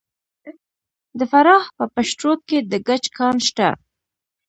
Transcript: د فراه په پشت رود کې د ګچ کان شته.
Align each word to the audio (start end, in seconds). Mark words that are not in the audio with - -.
د 1.19 1.21
فراه 1.31 1.65
په 1.77 1.85
پشت 1.93 2.17
رود 2.23 2.39
کې 2.49 2.59
د 2.71 2.73
ګچ 2.87 3.03
کان 3.17 3.35
شته. 3.47 3.69